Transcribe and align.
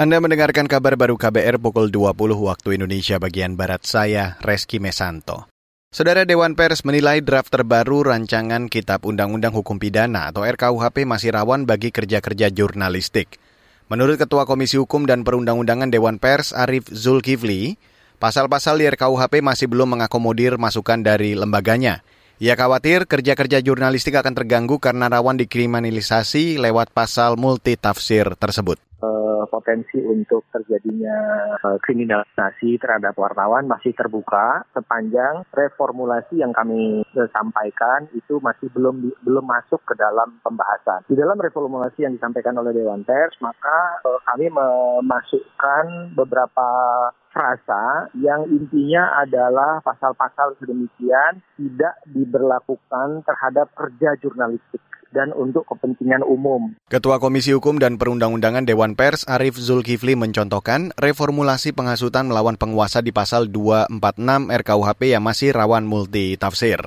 Anda 0.00 0.16
mendengarkan 0.16 0.64
kabar 0.64 0.96
baru 0.96 1.20
KBR 1.20 1.60
pukul 1.60 1.92
20 1.92 2.16
waktu 2.32 2.80
Indonesia 2.80 3.20
bagian 3.20 3.52
Barat 3.52 3.84
saya, 3.84 4.40
Reski 4.40 4.80
Mesanto. 4.80 5.44
Saudara 5.92 6.24
Dewan 6.24 6.56
Pers 6.56 6.88
menilai 6.88 7.20
draft 7.20 7.52
terbaru 7.52 8.08
rancangan 8.08 8.72
Kitab 8.72 9.04
Undang-Undang 9.04 9.52
Hukum 9.52 9.76
Pidana 9.76 10.32
atau 10.32 10.40
RKUHP 10.40 11.04
masih 11.04 11.36
rawan 11.36 11.68
bagi 11.68 11.92
kerja-kerja 11.92 12.48
jurnalistik. 12.48 13.36
Menurut 13.92 14.16
Ketua 14.16 14.48
Komisi 14.48 14.80
Hukum 14.80 15.04
dan 15.04 15.20
Perundang-undangan 15.20 15.92
Dewan 15.92 16.16
Pers 16.16 16.56
Arif 16.56 16.88
Zulkifli, 16.88 17.76
pasal-pasal 18.16 18.80
di 18.80 18.88
RKUHP 18.88 19.44
masih 19.44 19.68
belum 19.68 20.00
mengakomodir 20.00 20.56
masukan 20.56 21.04
dari 21.04 21.36
lembaganya. 21.36 22.00
Ia 22.40 22.56
khawatir 22.56 23.04
kerja-kerja 23.04 23.60
jurnalistik 23.60 24.16
akan 24.16 24.32
terganggu 24.32 24.80
karena 24.80 25.12
rawan 25.12 25.36
dikriminalisasi 25.36 26.56
lewat 26.56 26.88
pasal 26.88 27.36
multitafsir 27.36 28.32
tersebut 28.40 28.80
uh, 29.00 29.19
potensi 29.46 30.02
untuk 30.02 30.44
terjadinya 30.50 31.16
uh, 31.62 31.78
kriminalisasi 31.80 32.76
terhadap 32.82 33.16
wartawan 33.16 33.64
masih 33.70 33.94
terbuka 33.94 34.66
sepanjang 34.74 35.46
reformulasi 35.54 36.42
yang 36.42 36.50
kami 36.50 37.06
uh, 37.16 37.28
sampaikan 37.30 38.10
itu 38.12 38.42
masih 38.42 38.68
belum 38.74 39.06
di, 39.06 39.10
belum 39.24 39.46
masuk 39.46 39.80
ke 39.86 39.94
dalam 39.96 40.36
pembahasan. 40.42 41.06
Di 41.06 41.14
dalam 41.16 41.38
reformulasi 41.38 42.04
yang 42.04 42.16
disampaikan 42.16 42.58
oleh 42.58 42.74
Dewan 42.74 43.06
Pers, 43.06 43.38
maka 43.40 44.02
uh, 44.04 44.20
kami 44.26 44.50
memasukkan 44.52 46.16
beberapa 46.18 46.68
frasa 47.30 48.10
yang 48.18 48.46
intinya 48.50 49.22
adalah 49.22 49.78
pasal-pasal 49.86 50.58
sedemikian 50.58 51.38
tidak 51.56 51.94
diberlakukan 52.10 53.22
terhadap 53.22 53.70
kerja 53.74 54.18
jurnalistik 54.18 54.82
dan 55.10 55.34
untuk 55.34 55.66
kepentingan 55.66 56.22
umum. 56.22 56.74
Ketua 56.86 57.18
Komisi 57.18 57.50
Hukum 57.50 57.82
dan 57.82 57.98
Perundang-undangan 57.98 58.66
Dewan 58.66 58.94
Pers 58.94 59.26
Arif 59.26 59.58
Zulkifli 59.58 60.14
mencontohkan 60.14 60.94
reformulasi 60.98 61.74
penghasutan 61.74 62.30
melawan 62.30 62.54
penguasa 62.54 63.02
di 63.02 63.10
pasal 63.10 63.50
246 63.50 63.90
RKUHP 64.50 65.00
yang 65.18 65.22
masih 65.26 65.50
rawan 65.50 65.86
multi 65.86 66.38
tafsir. 66.38 66.78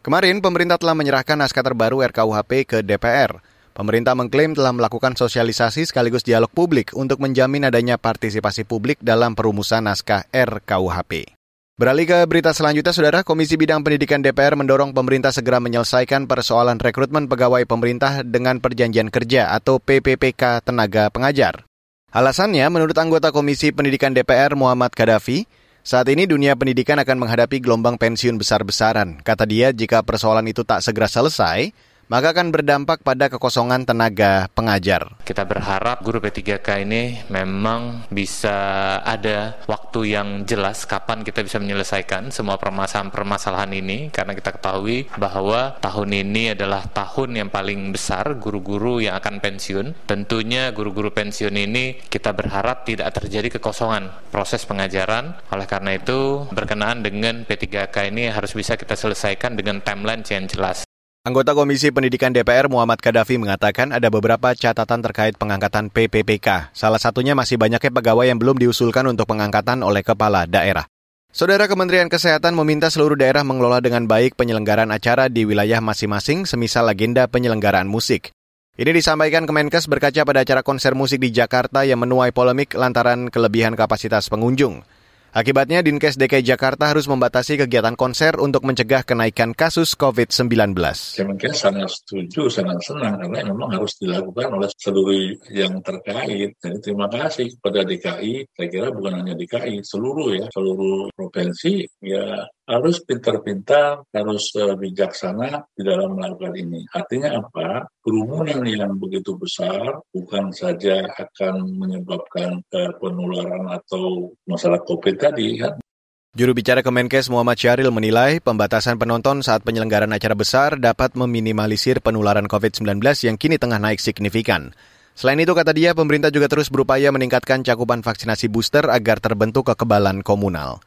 Kemarin 0.00 0.40
pemerintah 0.40 0.80
telah 0.80 0.96
menyerahkan 0.96 1.36
naskah 1.36 1.62
terbaru 1.62 2.02
RKUHP 2.10 2.50
ke 2.66 2.78
DPR. 2.82 3.38
Pemerintah 3.80 4.12
mengklaim 4.12 4.52
telah 4.52 4.76
melakukan 4.76 5.16
sosialisasi 5.16 5.88
sekaligus 5.88 6.20
dialog 6.20 6.52
publik 6.52 6.92
untuk 6.92 7.16
menjamin 7.16 7.64
adanya 7.64 7.96
partisipasi 7.96 8.68
publik 8.68 9.00
dalam 9.00 9.32
perumusan 9.32 9.88
naskah 9.88 10.28
RKUHP. 10.28 11.32
Beralih 11.80 12.04
ke 12.04 12.18
berita 12.28 12.52
selanjutnya, 12.52 12.92
Saudara, 12.92 13.24
Komisi 13.24 13.56
Bidang 13.56 13.80
Pendidikan 13.80 14.20
DPR 14.20 14.52
mendorong 14.52 14.92
pemerintah 14.92 15.32
segera 15.32 15.64
menyelesaikan 15.64 16.28
persoalan 16.28 16.76
rekrutmen 16.76 17.24
pegawai 17.24 17.64
pemerintah 17.64 18.20
dengan 18.20 18.60
perjanjian 18.60 19.08
kerja 19.08 19.48
atau 19.56 19.80
PPPK 19.80 20.60
tenaga 20.60 21.08
pengajar. 21.08 21.64
Alasannya, 22.12 22.68
menurut 22.68 23.00
anggota 23.00 23.32
Komisi 23.32 23.72
Pendidikan 23.72 24.12
DPR 24.12 24.60
Muhammad 24.60 24.92
Kadafi, 24.92 25.48
saat 25.80 26.04
ini 26.12 26.28
dunia 26.28 26.52
pendidikan 26.52 27.00
akan 27.00 27.16
menghadapi 27.16 27.64
gelombang 27.64 27.96
pensiun 27.96 28.36
besar-besaran. 28.36 29.24
Kata 29.24 29.48
dia, 29.48 29.72
jika 29.72 30.04
persoalan 30.04 30.44
itu 30.52 30.68
tak 30.68 30.84
segera 30.84 31.08
selesai, 31.08 31.72
maka 32.10 32.34
akan 32.34 32.50
berdampak 32.50 33.06
pada 33.06 33.30
kekosongan 33.30 33.86
tenaga 33.86 34.50
pengajar. 34.50 35.14
Kita 35.22 35.46
berharap 35.46 36.02
guru 36.02 36.18
P3K 36.18 36.82
ini 36.82 37.22
memang 37.30 38.10
bisa 38.10 38.98
ada 39.06 39.62
waktu 39.70 40.18
yang 40.18 40.42
jelas 40.42 40.90
kapan 40.90 41.22
kita 41.22 41.46
bisa 41.46 41.62
menyelesaikan 41.62 42.34
semua 42.34 42.58
permasalahan-permasalahan 42.58 43.70
ini 43.78 44.10
karena 44.10 44.34
kita 44.34 44.58
ketahui 44.58 45.06
bahwa 45.14 45.78
tahun 45.78 46.10
ini 46.26 46.58
adalah 46.58 46.82
tahun 46.90 47.46
yang 47.46 47.48
paling 47.54 47.94
besar 47.94 48.34
guru-guru 48.42 48.98
yang 48.98 49.14
akan 49.14 49.38
pensiun. 49.38 50.10
Tentunya 50.10 50.74
guru-guru 50.74 51.14
pensiun 51.14 51.54
ini 51.54 52.02
kita 52.10 52.34
berharap 52.34 52.82
tidak 52.90 53.14
terjadi 53.14 53.62
kekosongan 53.62 54.10
proses 54.34 54.66
pengajaran. 54.66 55.38
Oleh 55.54 55.70
karena 55.70 55.94
itu 55.94 56.50
berkenaan 56.50 57.06
dengan 57.06 57.46
P3K 57.46 58.10
ini 58.10 58.26
harus 58.34 58.50
bisa 58.50 58.74
kita 58.74 58.98
selesaikan 58.98 59.54
dengan 59.54 59.78
timeline 59.78 60.26
yang 60.26 60.50
jelas. 60.50 60.89
Anggota 61.20 61.52
Komisi 61.52 61.92
Pendidikan 61.92 62.32
DPR 62.32 62.72
Muhammad 62.72 62.96
Kadafi 62.96 63.36
mengatakan 63.36 63.92
ada 63.92 64.08
beberapa 64.08 64.56
catatan 64.56 65.04
terkait 65.04 65.36
pengangkatan 65.36 65.92
PPPK. 65.92 66.72
Salah 66.72 66.96
satunya 66.96 67.36
masih 67.36 67.60
banyaknya 67.60 67.92
pegawai 67.92 68.24
yang 68.24 68.40
belum 68.40 68.56
diusulkan 68.56 69.04
untuk 69.04 69.28
pengangkatan 69.28 69.84
oleh 69.84 70.00
kepala 70.00 70.48
daerah. 70.48 70.88
Saudara 71.28 71.68
Kementerian 71.68 72.08
Kesehatan 72.08 72.56
meminta 72.56 72.88
seluruh 72.88 73.20
daerah 73.20 73.44
mengelola 73.44 73.84
dengan 73.84 74.08
baik 74.08 74.32
penyelenggaraan 74.40 74.88
acara 74.88 75.28
di 75.28 75.44
wilayah 75.44 75.84
masing-masing 75.84 76.48
semisal 76.48 76.88
agenda 76.88 77.28
penyelenggaraan 77.28 77.84
musik. 77.84 78.32
Ini 78.80 78.88
disampaikan 78.88 79.44
Kemenkes 79.44 79.92
berkaca 79.92 80.24
pada 80.24 80.40
acara 80.40 80.64
konser 80.64 80.96
musik 80.96 81.20
di 81.20 81.28
Jakarta 81.36 81.84
yang 81.84 82.00
menuai 82.00 82.32
polemik 82.32 82.72
lantaran 82.72 83.28
kelebihan 83.28 83.76
kapasitas 83.76 84.32
pengunjung. 84.32 84.88
Akibatnya 85.30 85.78
Dinkes 85.78 86.18
DKI 86.18 86.42
Jakarta 86.42 86.90
harus 86.90 87.06
membatasi 87.06 87.54
kegiatan 87.54 87.94
konser 87.94 88.34
untuk 88.42 88.66
mencegah 88.66 89.06
kenaikan 89.06 89.54
kasus 89.54 89.94
COVID-19. 89.94 90.74
Kemenkes 90.74 91.54
sangat 91.54 91.86
setuju, 91.86 92.50
sangat 92.50 92.82
senang 92.82 93.14
karena 93.14 93.46
memang 93.54 93.70
harus 93.70 93.94
dilakukan 94.02 94.58
oleh 94.58 94.66
seluruh 94.74 95.38
yang 95.54 95.78
terkait. 95.86 96.58
Jadi 96.58 96.78
terima 96.82 97.06
kasih 97.06 97.46
kepada 97.54 97.86
DKI, 97.86 98.42
saya 98.58 98.68
kira 98.74 98.90
bukan 98.90 99.22
hanya 99.22 99.38
DKI, 99.38 99.86
seluruh 99.86 100.34
ya, 100.34 100.50
seluruh 100.50 101.14
provinsi 101.14 101.86
ya 102.02 102.42
harus 102.70 103.02
pintar-pintar, 103.02 104.06
harus 104.14 104.54
uh, 104.54 104.78
bijaksana 104.78 105.66
di 105.74 105.82
dalam 105.82 106.14
melakukan 106.14 106.54
ini. 106.54 106.86
Artinya 106.94 107.34
apa? 107.42 107.90
Kerumunan 107.98 108.62
yang 108.62 108.94
begitu 108.94 109.34
besar 109.34 109.98
bukan 110.14 110.54
saja 110.54 111.02
akan 111.10 111.66
menyebabkan 111.74 112.62
uh, 112.70 112.94
penularan 113.02 113.66
atau 113.74 114.30
masalah 114.46 114.78
COVID 114.86 115.18
tadi 115.18 115.58
kan. 115.58 115.82
Juru 116.30 116.54
bicara 116.54 116.78
Kemenkes 116.86 117.26
Muhammad 117.26 117.58
Syahril 117.58 117.90
menilai 117.90 118.38
pembatasan 118.38 119.02
penonton 119.02 119.42
saat 119.42 119.66
penyelenggaraan 119.66 120.14
acara 120.14 120.38
besar 120.38 120.78
dapat 120.78 121.18
meminimalisir 121.18 121.98
penularan 121.98 122.46
COVID-19 122.46 123.02
yang 123.26 123.34
kini 123.34 123.58
tengah 123.58 123.82
naik 123.82 123.98
signifikan. 123.98 124.70
Selain 125.18 125.42
itu, 125.42 125.50
kata 125.50 125.74
dia, 125.74 125.90
pemerintah 125.90 126.30
juga 126.30 126.46
terus 126.46 126.70
berupaya 126.70 127.10
meningkatkan 127.10 127.66
cakupan 127.66 128.06
vaksinasi 128.06 128.46
booster 128.46 128.86
agar 128.86 129.18
terbentuk 129.18 129.74
kekebalan 129.74 130.22
komunal. 130.22 130.78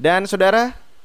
Dan 0.00 0.24
saudara, 0.24 0.72